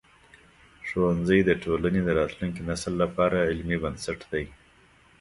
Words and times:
ښوونځی 0.87 1.39
د 1.45 1.51
ټولنې 1.63 2.01
د 2.03 2.09
راتلونکي 2.19 2.61
نسل 2.69 2.93
لپاره 3.03 3.47
علمي 3.49 3.77
بنسټ 3.83 4.19
دی. 4.31 4.45